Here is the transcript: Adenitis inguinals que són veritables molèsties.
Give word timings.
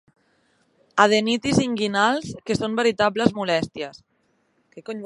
Adenitis 1.03 1.59
inguinals 1.65 2.33
que 2.49 2.57
són 2.61 2.79
veritables 2.81 3.37
molèsties. 3.43 4.03